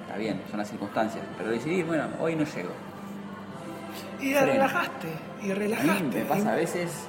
está 0.06 0.16
bien, 0.18 0.40
son 0.50 0.58
las 0.58 0.68
circunstancias. 0.68 1.24
Pero 1.38 1.50
decidir, 1.50 1.84
bueno, 1.84 2.04
hoy 2.20 2.36
no 2.36 2.44
llego. 2.44 2.70
Y 4.20 4.34
relajaste, 4.34 5.08
y 5.42 5.50
A 5.50 5.54
mí 5.54 5.54
relajaste. 5.54 6.02
me 6.18 6.24
pasa 6.24 6.52
a 6.52 6.56
veces, 6.56 7.06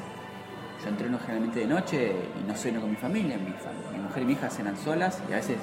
yo 0.83 0.89
entreno 0.89 1.17
generalmente 1.19 1.59
de 1.61 1.67
noche 1.67 2.11
y 2.43 2.47
no 2.47 2.55
ceno 2.55 2.81
con 2.81 2.89
mi 2.89 2.95
familia, 2.97 3.37
mi, 3.37 3.47
fam- 3.51 3.93
mi 3.93 3.99
mujer 3.99 4.23
y 4.23 4.25
mi 4.25 4.33
hija 4.33 4.49
cenan 4.49 4.77
solas 4.77 5.19
y 5.29 5.33
a 5.33 5.37
veces 5.37 5.57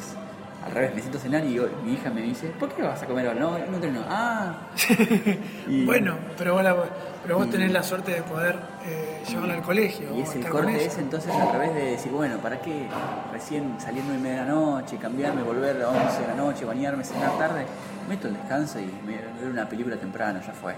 al 0.64 0.72
revés, 0.72 0.94
me 0.94 1.00
siento 1.00 1.16
a 1.16 1.20
cenar 1.22 1.42
y 1.44 1.58
mi 1.84 1.94
hija 1.94 2.10
me 2.10 2.20
dice, 2.20 2.48
¿por 2.48 2.68
qué 2.74 2.82
vas 2.82 3.02
a 3.02 3.06
comer 3.06 3.26
ahora? 3.28 3.40
No, 3.40 3.50
no 3.58 3.74
entreno. 3.76 4.02
Ah, 4.08 4.54
Y- 5.68 5.86
Bueno, 5.86 6.16
pero 6.36 6.52
vos, 6.54 6.62
la- 6.62 6.76
pero 7.22 7.38
vos 7.38 7.46
y- 7.46 7.50
tenés 7.50 7.72
la 7.72 7.82
suerte 7.82 8.12
de 8.12 8.22
poder 8.22 8.56
eh, 8.84 9.22
llevarla 9.26 9.54
al 9.54 9.62
colegio. 9.62 10.14
Y 10.14 10.20
es 10.20 10.34
el 10.34 10.46
corte 10.46 10.84
ese 10.84 11.00
entonces 11.00 11.32
al 11.32 11.52
revés 11.52 11.74
de 11.74 11.84
decir, 11.92 12.12
bueno, 12.12 12.36
¿para 12.38 12.60
qué 12.60 12.86
recién 13.32 13.74
saliendo 13.80 14.12
de 14.12 14.18
media 14.18 14.44
noche, 14.44 14.96
cambiarme, 14.98 15.42
volver 15.42 15.80
a 15.82 15.88
11 15.88 16.20
de 16.20 16.26
la 16.28 16.34
noche, 16.34 16.64
bañarme, 16.66 17.04
cenar 17.04 17.38
tarde? 17.38 17.64
Meto 18.08 18.28
el 18.28 18.34
descanso 18.34 18.78
y 18.80 18.84
me 19.06 19.16
ver 19.16 19.50
una 19.50 19.66
película 19.66 19.96
temprano, 19.96 20.40
ya 20.46 20.52
fue. 20.52 20.74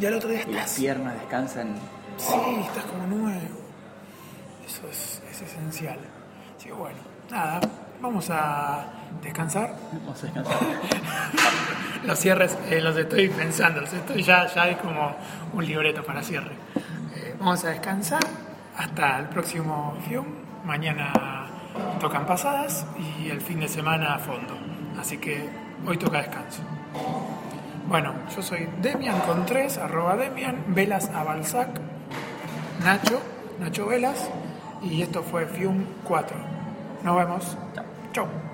Y 0.00 0.04
al 0.06 0.14
otro 0.14 0.30
día 0.30 0.40
Y 0.48 0.52
las 0.52 0.74
piernas 0.74 1.14
descansan. 1.14 1.74
Sí, 2.16 2.34
estás 2.66 2.84
como 2.86 3.06
nuevo. 3.06 3.61
Eso 4.66 4.88
es, 4.90 5.22
es 5.30 5.42
esencial. 5.42 5.98
Así 6.56 6.68
que 6.68 6.74
bueno, 6.74 6.98
nada, 7.30 7.60
vamos 8.00 8.28
a 8.30 8.86
descansar. 9.22 9.74
Vamos 9.92 10.22
a 10.22 10.26
descansar. 10.26 10.58
Los 12.04 12.18
cierres 12.18 12.58
eh, 12.68 12.80
los 12.80 12.96
estoy 12.96 13.28
pensando, 13.28 13.80
los 13.80 13.92
estoy, 13.92 14.24
ya, 14.24 14.46
ya 14.52 14.62
hay 14.62 14.74
como 14.74 15.14
un 15.52 15.64
libreto 15.64 16.02
para 16.02 16.20
cierre. 16.20 16.50
Eh, 17.14 17.36
vamos 17.38 17.64
a 17.64 17.68
descansar 17.68 18.22
hasta 18.76 19.20
el 19.20 19.28
próximo 19.28 19.96
film. 20.08 20.26
Mañana 20.64 21.12
tocan 22.00 22.26
pasadas 22.26 22.86
y 22.98 23.30
el 23.30 23.40
fin 23.40 23.60
de 23.60 23.68
semana 23.68 24.14
a 24.14 24.18
fondo. 24.18 24.58
Así 24.98 25.18
que 25.18 25.48
hoy 25.86 25.96
toca 25.96 26.18
descanso. 26.18 26.62
Bueno, 27.86 28.14
yo 28.34 28.42
soy 28.42 28.68
Demian 28.80 29.20
con 29.20 29.46
tres, 29.46 29.78
arroba 29.78 30.16
Demian, 30.16 30.64
Velas 30.68 31.08
a 31.10 31.22
Balzac, 31.24 31.68
Nacho, 32.84 33.20
Nacho 33.60 33.86
Velas, 33.86 34.28
y 34.82 35.02
esto 35.02 35.22
fue 35.22 35.46
Fium 35.46 35.84
4. 36.04 36.36
Nos 37.04 37.16
vemos. 37.16 37.56
Chao. 37.74 37.84
Chau. 38.12 38.51